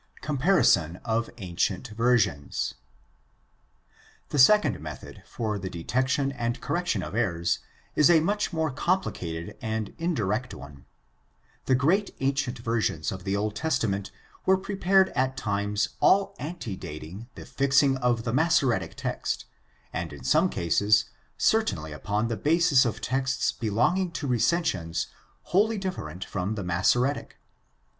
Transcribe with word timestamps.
Comparison 0.21 0.95
of 1.05 1.29
ancient 1.37 1.89
versions.— 1.89 2.73
The 4.31 4.39
second 4.39 4.79
method 4.79 5.21
for 5.27 5.59
the 5.59 5.69
detection 5.69 6.31
and 6.31 6.59
correction 6.59 7.03
of 7.03 7.13
errors 7.13 7.59
is 7.95 8.09
a 8.09 8.19
much 8.19 8.51
more 8.51 8.71
compli 8.73 9.13
cated 9.13 9.57
and 9.61 9.93
indirect 9.99 10.55
one. 10.55 10.85
The 11.65 11.75
great 11.75 12.15
ancient 12.19 12.57
versions 12.57 13.11
of 13.11 13.25
the 13.25 13.35
Old 13.37 13.55
Testament 13.55 14.09
were 14.43 14.57
prepared 14.57 15.09
at 15.09 15.37
times 15.37 15.89
all 15.99 16.33
antedating 16.39 17.27
the 17.35 17.45
fixing 17.45 17.95
of 17.97 18.23
the 18.23 18.33
Massoretic 18.33 18.95
text 18.95 19.45
and 19.93 20.11
in 20.11 20.23
some 20.23 20.49
cases 20.49 21.11
certainly 21.37 21.91
upon 21.91 22.27
the 22.27 22.35
basis 22.35 22.85
of 22.85 23.01
texts 23.01 23.51
belonging 23.51 24.09
to 24.13 24.25
recensions 24.27 25.09
wholly 25.53 25.77
different 25.77 26.25
from 26.25 26.55
the 26.55 26.63
Massoretic. 26.63 27.37